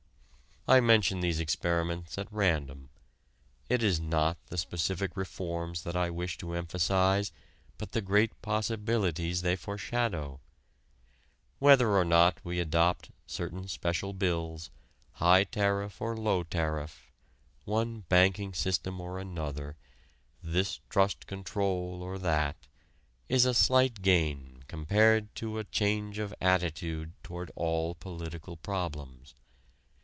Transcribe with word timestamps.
I 0.67 0.79
mention 0.79 1.21
these 1.21 1.39
experiments 1.39 2.19
at 2.19 2.31
random. 2.31 2.91
It 3.67 3.81
is 3.81 3.99
not 3.99 4.37
the 4.45 4.59
specific 4.59 5.17
reforms 5.17 5.81
that 5.81 5.95
I 5.97 6.11
wish 6.11 6.37
to 6.37 6.53
emphasize 6.53 7.31
but 7.79 7.93
the 7.93 7.99
great 8.01 8.39
possibilities 8.43 9.41
they 9.41 9.55
foreshadow. 9.55 10.39
Whether 11.57 11.97
or 11.97 12.05
not 12.05 12.39
we 12.45 12.59
adopt 12.59 13.09
certain 13.25 13.67
special 13.69 14.13
bills, 14.13 14.69
high 15.13 15.45
tariff 15.45 15.99
or 15.99 16.15
low 16.15 16.43
tariff, 16.43 17.11
one 17.65 18.01
banking 18.01 18.53
system 18.53 19.01
or 19.01 19.17
another, 19.17 19.77
this 20.43 20.79
trust 20.91 21.25
control 21.25 22.03
or 22.03 22.19
that, 22.19 22.67
is 23.27 23.45
a 23.45 23.55
slight 23.55 24.03
gain 24.03 24.63
compared 24.67 25.33
to 25.37 25.57
a 25.57 25.63
change 25.63 26.19
of 26.19 26.35
attitude 26.39 27.13
toward 27.23 27.51
all 27.55 27.95
political 27.95 28.57
problems. 28.57 29.33